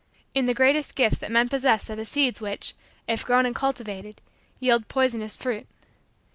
[0.33, 2.73] In the greatest gifts that men possess are the seeds which,
[3.07, 4.19] if grown and cultivated,
[4.59, 5.67] yield poisonous fruit.